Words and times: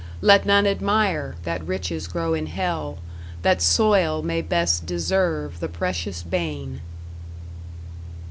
Let 0.21 0.47
none 0.47 0.65
admire 0.65 1.35
That 1.43 1.63
riches 1.63 2.07
grow 2.07 2.33
in 2.33 2.47
Hell; 2.47 2.97
that 3.43 3.61
soil 3.61 4.23
may 4.23 4.41
best 4.41 4.83
Deserve 4.87 5.59
the 5.59 5.67
precious 5.69 6.23
bane. 6.23 6.81